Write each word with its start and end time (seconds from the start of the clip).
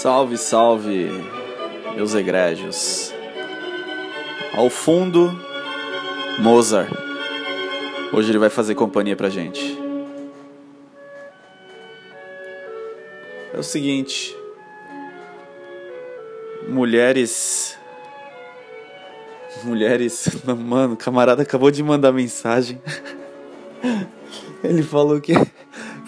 Salve, 0.00 0.38
salve, 0.38 1.10
meus 1.96 2.14
egrégios. 2.14 3.12
Ao 4.54 4.70
fundo, 4.70 5.28
Mozart. 6.38 6.88
Hoje 8.12 8.30
ele 8.30 8.38
vai 8.38 8.48
fazer 8.48 8.76
companhia 8.76 9.16
pra 9.16 9.28
gente. 9.28 9.76
É 13.52 13.58
o 13.58 13.62
seguinte, 13.64 14.36
mulheres 16.68 17.76
mulheres, 19.64 20.28
mano, 20.46 20.94
o 20.94 20.96
camarada 20.96 21.42
acabou 21.42 21.72
de 21.72 21.82
mandar 21.82 22.12
mensagem. 22.12 22.80
Ele 24.62 24.84
falou 24.84 25.20
que 25.20 25.32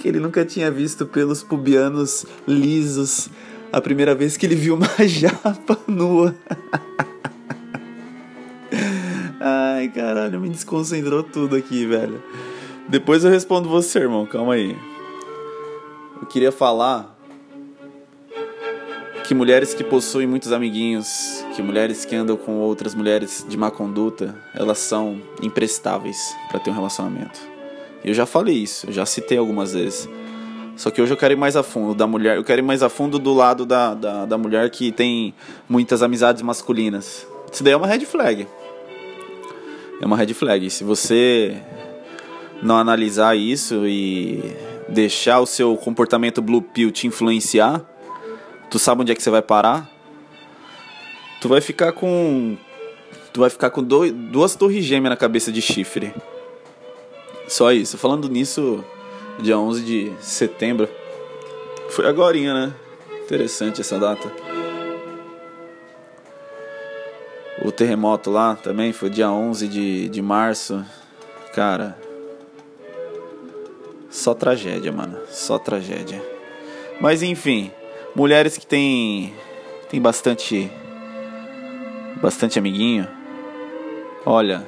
que 0.00 0.08
ele 0.08 0.18
nunca 0.18 0.46
tinha 0.46 0.70
visto 0.70 1.04
pelos 1.04 1.42
pubianos 1.42 2.24
lisos 2.48 3.28
a 3.72 3.80
primeira 3.80 4.14
vez 4.14 4.36
que 4.36 4.46
ele 4.46 4.54
viu 4.54 4.74
uma 4.74 4.88
japa 5.06 5.78
nua. 5.86 6.34
Ai, 9.40 9.88
caralho, 9.88 10.40
me 10.40 10.48
desconcentrou 10.48 11.22
tudo 11.22 11.56
aqui, 11.56 11.86
velho. 11.86 12.22
Depois 12.88 13.24
eu 13.24 13.30
respondo 13.30 13.68
você, 13.68 14.00
irmão, 14.00 14.26
calma 14.26 14.54
aí. 14.54 14.76
Eu 16.20 16.26
queria 16.26 16.52
falar 16.52 17.16
que 19.26 19.34
mulheres 19.34 19.72
que 19.72 19.84
possuem 19.84 20.26
muitos 20.26 20.52
amiguinhos, 20.52 21.44
que 21.54 21.62
mulheres 21.62 22.04
que 22.04 22.16
andam 22.16 22.36
com 22.36 22.56
outras 22.56 22.94
mulheres 22.94 23.46
de 23.48 23.56
má 23.56 23.70
conduta, 23.70 24.34
elas 24.54 24.78
são 24.78 25.22
imprestáveis 25.40 26.34
para 26.50 26.58
ter 26.58 26.70
um 26.70 26.74
relacionamento. 26.74 27.40
Eu 28.04 28.12
já 28.12 28.26
falei 28.26 28.56
isso, 28.56 28.88
eu 28.88 28.92
já 28.92 29.06
citei 29.06 29.38
algumas 29.38 29.72
vezes. 29.72 30.08
Só 30.80 30.90
que 30.90 31.02
hoje 31.02 31.12
eu 31.12 31.16
quero 31.18 31.34
ir 31.34 31.36
mais 31.36 31.56
a 31.56 31.62
fundo 31.62 31.94
da 31.94 32.06
mulher. 32.06 32.38
Eu 32.38 32.42
quero 32.42 32.62
ir 32.62 32.64
mais 32.64 32.82
a 32.82 32.88
fundo 32.88 33.18
do 33.18 33.34
lado 33.34 33.66
da, 33.66 33.92
da, 33.92 34.24
da 34.24 34.38
mulher 34.38 34.70
que 34.70 34.90
tem 34.90 35.34
muitas 35.68 36.02
amizades 36.02 36.40
masculinas. 36.40 37.26
Isso 37.52 37.62
daí 37.62 37.74
é 37.74 37.76
uma 37.76 37.86
red 37.86 38.06
flag. 38.06 38.48
É 40.00 40.06
uma 40.06 40.16
red 40.16 40.32
flag. 40.32 40.70
Se 40.70 40.82
você 40.82 41.54
não 42.62 42.78
analisar 42.78 43.36
isso 43.36 43.86
e 43.86 44.56
deixar 44.88 45.40
o 45.40 45.46
seu 45.46 45.76
comportamento 45.76 46.40
blue 46.40 46.62
pill 46.62 46.90
te 46.90 47.06
influenciar, 47.06 47.82
tu 48.70 48.78
sabe 48.78 49.02
onde 49.02 49.12
é 49.12 49.14
que 49.14 49.22
você 49.22 49.28
vai 49.28 49.42
parar? 49.42 49.86
Tu 51.42 51.48
vai 51.50 51.60
ficar 51.60 51.92
com. 51.92 52.56
Tu 53.34 53.38
vai 53.38 53.50
ficar 53.50 53.68
com 53.68 53.82
duas 53.82 54.56
torres 54.56 54.82
gêmeas 54.82 55.10
na 55.10 55.16
cabeça 55.18 55.52
de 55.52 55.60
chifre. 55.60 56.14
Só 57.46 57.70
isso. 57.70 57.98
Falando 57.98 58.30
nisso, 58.30 58.82
dia 59.40 59.58
11 59.58 59.82
de 59.82 60.12
setembro. 60.20 60.88
Foi 61.90 62.06
agora, 62.06 62.36
né? 62.36 62.72
Interessante 63.24 63.80
essa 63.80 63.98
data. 63.98 64.30
O 67.64 67.70
terremoto 67.70 68.30
lá 68.30 68.56
também 68.56 68.92
foi 68.92 69.10
dia 69.10 69.30
11 69.30 69.68
de, 69.68 70.08
de 70.08 70.22
março. 70.22 70.84
Cara. 71.54 71.98
Só 74.08 74.34
tragédia, 74.34 74.90
mano. 74.90 75.18
Só 75.28 75.58
tragédia. 75.58 76.22
Mas 77.00 77.22
enfim. 77.22 77.70
Mulheres 78.14 78.56
que 78.56 78.66
tem. 78.66 79.34
Tem 79.88 80.00
bastante. 80.00 80.70
Bastante 82.20 82.58
amiguinho. 82.58 83.06
Olha, 84.24 84.66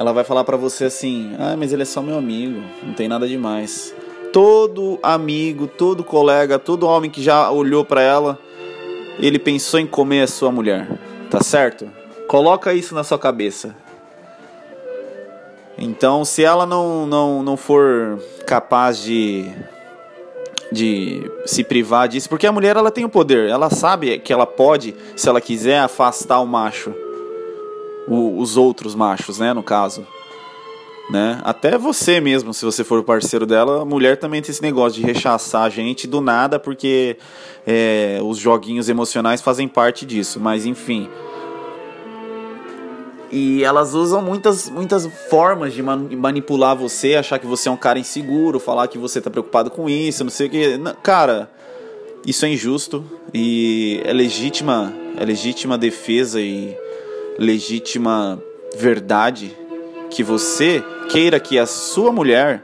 ela 0.00 0.14
vai 0.14 0.24
falar 0.24 0.44
para 0.44 0.56
você 0.56 0.86
assim: 0.86 1.34
"Ah, 1.38 1.54
mas 1.58 1.74
ele 1.74 1.82
é 1.82 1.84
só 1.84 2.00
meu 2.00 2.16
amigo, 2.16 2.62
não 2.82 2.94
tem 2.94 3.06
nada 3.06 3.28
demais". 3.28 3.94
Todo 4.32 4.98
amigo, 5.02 5.66
todo 5.66 6.02
colega, 6.02 6.58
todo 6.58 6.86
homem 6.86 7.10
que 7.10 7.22
já 7.22 7.50
olhou 7.50 7.84
para 7.84 8.00
ela, 8.00 8.38
ele 9.18 9.38
pensou 9.38 9.78
em 9.78 9.86
comer 9.86 10.22
a 10.22 10.26
sua 10.26 10.50
mulher, 10.50 10.88
tá 11.28 11.42
certo? 11.42 11.90
Coloca 12.26 12.72
isso 12.72 12.94
na 12.94 13.04
sua 13.04 13.18
cabeça. 13.18 13.76
Então, 15.76 16.24
se 16.24 16.44
ela 16.44 16.64
não, 16.64 17.06
não, 17.06 17.42
não 17.42 17.56
for 17.56 18.18
capaz 18.46 19.02
de 19.02 19.52
de 20.72 21.28
se 21.44 21.64
privar 21.64 22.06
disso, 22.06 22.28
porque 22.28 22.46
a 22.46 22.52
mulher 22.52 22.76
ela 22.76 22.92
tem 22.92 23.04
o 23.04 23.08
poder, 23.08 23.48
ela 23.48 23.68
sabe 23.68 24.20
que 24.20 24.32
ela 24.32 24.46
pode, 24.46 24.94
se 25.16 25.28
ela 25.28 25.40
quiser, 25.40 25.80
afastar 25.80 26.38
o 26.38 26.46
macho 26.46 26.94
o, 28.08 28.38
os 28.38 28.56
outros 28.56 28.94
machos, 28.94 29.38
né, 29.38 29.52
no 29.52 29.62
caso. 29.62 30.06
Né? 31.10 31.40
Até 31.42 31.76
você 31.76 32.20
mesmo, 32.20 32.54
se 32.54 32.64
você 32.64 32.84
for 32.84 33.02
parceiro 33.02 33.44
dela, 33.44 33.82
a 33.82 33.84
mulher 33.84 34.16
também 34.16 34.40
tem 34.40 34.52
esse 34.52 34.62
negócio 34.62 35.00
de 35.00 35.06
rechaçar 35.06 35.62
a 35.62 35.68
gente 35.68 36.06
do 36.06 36.20
nada, 36.20 36.56
porque 36.56 37.16
é, 37.66 38.20
os 38.22 38.38
joguinhos 38.38 38.88
emocionais 38.88 39.40
fazem 39.40 39.66
parte 39.66 40.06
disso. 40.06 40.38
Mas 40.38 40.64
enfim. 40.64 41.08
E 43.32 43.64
elas 43.64 43.92
usam 43.92 44.22
muitas, 44.22 44.70
muitas 44.70 45.06
formas 45.28 45.72
de 45.72 45.82
manipular 45.82 46.76
você, 46.76 47.16
achar 47.16 47.38
que 47.40 47.46
você 47.46 47.68
é 47.68 47.72
um 47.72 47.76
cara 47.76 47.98
inseguro, 47.98 48.60
falar 48.60 48.86
que 48.86 48.98
você 48.98 49.20
tá 49.20 49.30
preocupado 49.30 49.70
com 49.70 49.88
isso, 49.88 50.22
não 50.22 50.30
sei 50.30 50.46
o 50.46 50.50
que. 50.50 50.78
Cara, 51.02 51.50
isso 52.26 52.44
é 52.44 52.48
injusto 52.50 53.04
e 53.32 54.00
é 54.04 54.12
legítima, 54.12 54.92
é 55.16 55.24
legítima 55.24 55.78
defesa 55.78 56.40
e 56.40 56.76
legítima 57.40 58.38
verdade 58.76 59.56
que 60.10 60.22
você 60.22 60.84
queira 61.10 61.40
que 61.40 61.58
a 61.58 61.64
sua 61.64 62.12
mulher 62.12 62.62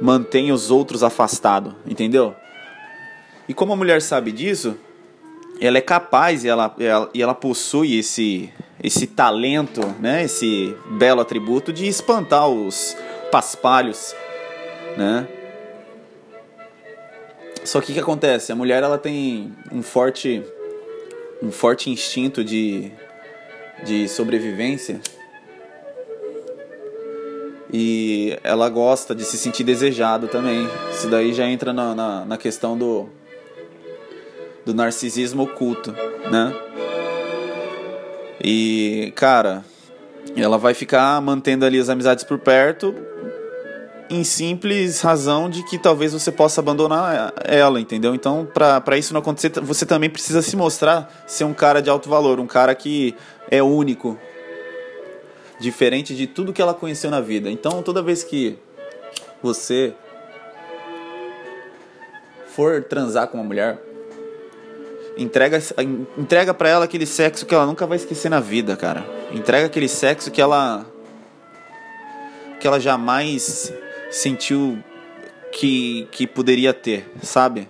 mantenha 0.00 0.54
os 0.54 0.70
outros 0.70 1.02
afastados, 1.02 1.74
entendeu? 1.86 2.34
E 3.46 3.52
como 3.52 3.74
a 3.74 3.76
mulher 3.76 4.00
sabe 4.00 4.32
disso, 4.32 4.78
ela 5.60 5.76
é 5.76 5.82
capaz 5.82 6.42
e 6.42 6.48
ela, 6.48 6.74
ela, 6.78 7.10
e 7.12 7.20
ela 7.20 7.34
possui 7.34 7.98
esse, 7.98 8.50
esse 8.82 9.06
talento, 9.06 9.82
né? 10.00 10.24
esse 10.24 10.74
belo 10.92 11.20
atributo 11.20 11.70
de 11.70 11.86
espantar 11.86 12.48
os 12.48 12.96
paspalhos, 13.30 14.14
né? 14.96 15.28
Só 17.62 17.80
que 17.80 17.90
o 17.90 17.94
que 17.94 18.00
acontece? 18.00 18.52
A 18.52 18.56
mulher 18.56 18.82
ela 18.82 18.96
tem 18.96 19.52
um 19.70 19.82
forte 19.82 20.42
um 21.42 21.50
forte 21.50 21.90
instinto 21.90 22.42
de 22.42 22.90
de 23.84 24.08
sobrevivência. 24.08 25.00
E 27.72 28.38
ela 28.44 28.68
gosta 28.68 29.14
de 29.14 29.24
se 29.24 29.36
sentir 29.36 29.64
desejado 29.64 30.28
também. 30.28 30.68
Isso 30.92 31.08
daí 31.08 31.32
já 31.32 31.46
entra 31.46 31.72
na, 31.72 31.94
na, 31.94 32.24
na 32.24 32.36
questão 32.36 32.78
do, 32.78 33.08
do 34.64 34.72
narcisismo 34.72 35.42
oculto, 35.42 35.92
né? 36.30 36.54
E, 38.42 39.12
cara, 39.16 39.64
ela 40.36 40.58
vai 40.58 40.74
ficar 40.74 41.20
mantendo 41.20 41.64
ali 41.64 41.78
as 41.78 41.88
amizades 41.88 42.22
por 42.22 42.38
perto 42.38 42.94
em 44.08 44.22
simples 44.24 45.00
razão 45.00 45.48
de 45.50 45.62
que 45.64 45.78
talvez 45.78 46.12
você 46.12 46.30
possa 46.30 46.60
abandonar 46.60 47.32
ela, 47.44 47.80
entendeu? 47.80 48.14
Então, 48.14 48.46
para 48.46 48.96
isso 48.96 49.12
não 49.12 49.20
acontecer, 49.20 49.52
você 49.60 49.84
também 49.84 50.08
precisa 50.08 50.42
se 50.42 50.56
mostrar 50.56 51.24
ser 51.26 51.44
um 51.44 51.54
cara 51.54 51.82
de 51.82 51.90
alto 51.90 52.08
valor, 52.08 52.38
um 52.38 52.46
cara 52.46 52.74
que 52.74 53.14
é 53.50 53.62
único, 53.62 54.18
diferente 55.58 56.14
de 56.14 56.26
tudo 56.26 56.52
que 56.52 56.60
ela 56.60 56.74
conheceu 56.74 57.10
na 57.10 57.20
vida. 57.20 57.50
Então, 57.50 57.82
toda 57.82 58.02
vez 58.02 58.22
que 58.22 58.58
você 59.42 59.94
for 62.48 62.82
transar 62.84 63.28
com 63.28 63.38
uma 63.38 63.44
mulher, 63.44 63.78
entrega 65.16 65.58
entrega 66.18 66.52
para 66.52 66.68
ela 66.68 66.84
aquele 66.84 67.06
sexo 67.06 67.46
que 67.46 67.54
ela 67.54 67.66
nunca 67.66 67.86
vai 67.86 67.96
esquecer 67.96 68.28
na 68.28 68.40
vida, 68.40 68.76
cara. 68.76 69.06
Entrega 69.32 69.66
aquele 69.66 69.88
sexo 69.88 70.30
que 70.30 70.40
ela 70.40 70.86
que 72.60 72.66
ela 72.66 72.80
jamais 72.80 73.72
sentiu 74.10 74.82
que, 75.52 76.08
que 76.10 76.26
poderia 76.26 76.72
ter, 76.72 77.06
sabe? 77.22 77.68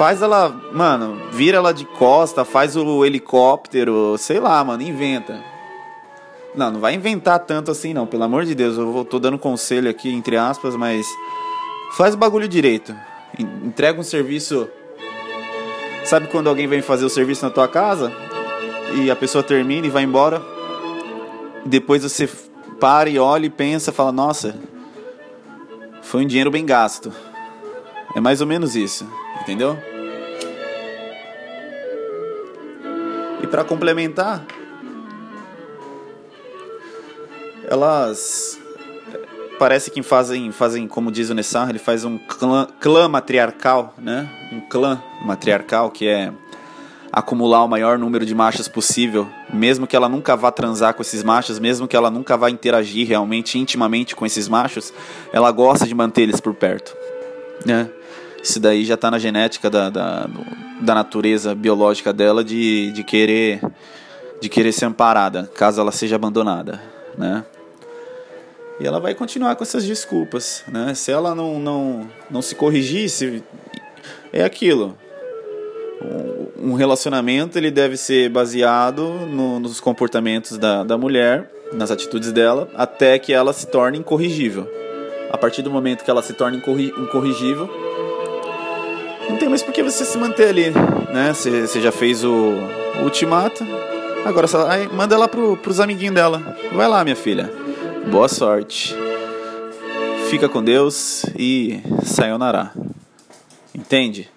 Faz 0.00 0.22
ela, 0.22 0.48
mano, 0.72 1.20
vira 1.30 1.58
ela 1.58 1.74
de 1.74 1.84
costa, 1.84 2.42
faz 2.42 2.74
o 2.74 3.04
helicóptero, 3.04 4.16
sei 4.16 4.40
lá, 4.40 4.64
mano, 4.64 4.82
inventa. 4.82 5.44
Não, 6.54 6.70
não 6.70 6.80
vai 6.80 6.94
inventar 6.94 7.38
tanto 7.40 7.70
assim 7.70 7.92
não, 7.92 8.06
pelo 8.06 8.22
amor 8.22 8.46
de 8.46 8.54
Deus, 8.54 8.78
eu 8.78 8.90
vou, 8.90 9.04
tô 9.04 9.18
dando 9.18 9.38
conselho 9.38 9.90
aqui, 9.90 10.10
entre 10.10 10.38
aspas, 10.38 10.74
mas 10.74 11.06
faz 11.98 12.14
o 12.14 12.16
bagulho 12.16 12.48
direito. 12.48 12.96
Entrega 13.38 14.00
um 14.00 14.02
serviço. 14.02 14.70
Sabe 16.02 16.28
quando 16.28 16.48
alguém 16.48 16.66
vem 16.66 16.80
fazer 16.80 17.04
o 17.04 17.10
serviço 17.10 17.44
na 17.44 17.50
tua 17.50 17.68
casa 17.68 18.10
e 18.94 19.10
a 19.10 19.16
pessoa 19.16 19.44
termina 19.44 19.86
e 19.86 19.90
vai 19.90 20.04
embora? 20.04 20.40
Depois 21.66 22.04
você 22.04 22.26
para 22.80 23.10
e 23.10 23.18
olha 23.18 23.44
e 23.44 23.50
pensa, 23.50 23.92
fala: 23.92 24.12
Nossa, 24.12 24.58
foi 26.00 26.24
um 26.24 26.26
dinheiro 26.26 26.50
bem 26.50 26.64
gasto. 26.64 27.12
É 28.16 28.20
mais 28.20 28.40
ou 28.40 28.46
menos 28.46 28.74
isso, 28.74 29.06
entendeu? 29.42 29.89
Para 33.50 33.64
complementar, 33.64 34.44
elas 37.68 38.58
parece 39.58 39.90
que 39.90 40.02
fazem, 40.02 40.50
fazem 40.52 40.88
como 40.88 41.12
diz 41.12 41.28
o 41.28 41.34
Nessar, 41.34 41.68
ele 41.68 41.78
faz 41.78 42.04
um 42.04 42.16
clã, 42.16 42.66
clã 42.80 43.08
matriarcal, 43.08 43.92
né? 43.98 44.28
Um 44.50 44.60
clã 44.60 45.02
matriarcal 45.22 45.90
que 45.90 46.08
é 46.08 46.32
acumular 47.12 47.64
o 47.64 47.68
maior 47.68 47.98
número 47.98 48.24
de 48.24 48.34
machos 48.34 48.68
possível, 48.68 49.28
mesmo 49.52 49.86
que 49.86 49.96
ela 49.96 50.08
nunca 50.08 50.36
vá 50.36 50.50
transar 50.50 50.94
com 50.94 51.02
esses 51.02 51.22
machos, 51.22 51.58
mesmo 51.58 51.88
que 51.88 51.96
ela 51.96 52.10
nunca 52.10 52.36
vá 52.36 52.48
interagir 52.48 53.06
realmente, 53.06 53.58
intimamente 53.58 54.14
com 54.14 54.24
esses 54.24 54.48
machos, 54.48 54.94
ela 55.32 55.50
gosta 55.50 55.86
de 55.86 55.94
manter 55.94 56.22
eles 56.22 56.40
por 56.40 56.54
perto, 56.54 56.96
né? 57.66 57.90
Isso 58.42 58.58
daí 58.58 58.84
já 58.84 58.94
está 58.94 59.10
na 59.10 59.18
genética 59.18 59.68
da, 59.68 59.90
da, 59.90 60.26
da 60.80 60.94
natureza 60.94 61.54
biológica 61.54 62.12
dela 62.12 62.42
de, 62.42 62.92
de 62.92 63.04
querer 63.04 63.60
de 64.40 64.48
querer 64.48 64.72
ser 64.72 64.86
amparada, 64.86 65.50
caso 65.54 65.82
ela 65.82 65.92
seja 65.92 66.16
abandonada, 66.16 66.80
né? 67.16 67.44
E 68.80 68.86
ela 68.86 68.98
vai 68.98 69.14
continuar 69.14 69.54
com 69.54 69.62
essas 69.62 69.84
desculpas, 69.84 70.64
né? 70.66 70.94
Se 70.94 71.12
ela 71.12 71.34
não, 71.34 71.58
não, 71.58 72.08
não 72.30 72.40
se 72.40 72.54
corrigisse, 72.54 73.44
é 74.32 74.42
aquilo 74.42 74.96
um 76.60 76.74
relacionamento 76.74 77.58
ele 77.58 77.70
deve 77.70 77.96
ser 77.96 78.28
baseado 78.28 79.02
no, 79.26 79.58
nos 79.58 79.80
comportamentos 79.80 80.58
da, 80.58 80.84
da 80.84 80.98
mulher, 80.98 81.50
nas 81.72 81.90
atitudes 81.90 82.32
dela, 82.32 82.68
até 82.74 83.18
que 83.18 83.32
ela 83.32 83.52
se 83.52 83.66
torne 83.66 83.98
incorrigível. 83.98 84.68
A 85.30 85.38
partir 85.38 85.62
do 85.62 85.70
momento 85.70 86.04
que 86.04 86.10
ela 86.10 86.22
se 86.22 86.34
torna 86.34 86.56
incorrigível, 86.56 87.70
não 89.30 89.38
tem 89.38 89.48
mais 89.48 89.62
por 89.62 89.72
que 89.72 89.82
você 89.82 90.04
se 90.04 90.18
manter 90.18 90.48
ali, 90.48 90.70
né? 91.12 91.32
Você, 91.32 91.80
já 91.80 91.92
fez 91.92 92.24
o, 92.24 92.54
ultimato, 93.02 93.64
agora 94.24 94.46
só, 94.46 94.68
aí, 94.68 94.88
manda 94.88 95.14
ela 95.14 95.28
pro, 95.28 95.56
pros 95.56 95.80
amiguinhos 95.80 96.14
dela. 96.14 96.56
Vai 96.72 96.88
lá, 96.88 97.02
minha 97.04 97.16
filha. 97.16 97.50
Boa 98.10 98.28
sorte. 98.28 98.94
Fica 100.28 100.48
com 100.48 100.62
Deus 100.62 101.24
e 101.36 101.80
sayonara. 102.04 102.72
Entende? 103.74 104.28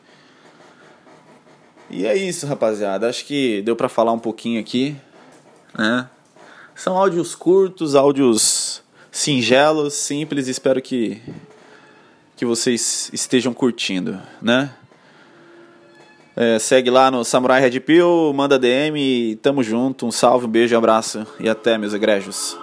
E 1.90 2.06
é 2.06 2.16
isso, 2.16 2.46
rapaziada. 2.48 3.10
Acho 3.10 3.26
que 3.26 3.62
deu 3.64 3.76
para 3.76 3.90
falar 3.90 4.12
um 4.12 4.20
pouquinho 4.20 4.60
aqui, 4.60 4.96
né? 5.78 6.08
São 6.76 6.98
áudios 6.98 7.36
curtos, 7.36 7.96
áudios 7.96 8.82
singelos, 9.12 9.94
simples. 9.94 10.48
Espero 10.48 10.82
que 10.82 11.22
que 12.36 12.46
vocês 12.46 13.10
estejam 13.14 13.54
curtindo, 13.54 14.20
né? 14.42 14.74
É, 16.36 16.58
segue 16.58 16.90
lá 16.90 17.12
no 17.12 17.24
Samurai 17.24 17.62
Red 17.62 17.80
Pill, 17.82 18.34
manda 18.34 18.58
DM, 18.58 19.38
tamo 19.42 19.62
junto, 19.62 20.06
um 20.08 20.12
salve, 20.12 20.48
um 20.48 20.50
beijo, 20.50 20.74
um 20.74 20.78
abraço 20.80 21.28
e 21.40 21.48
até, 21.48 21.78
meus 21.78 21.94
egrégios. 21.94 22.58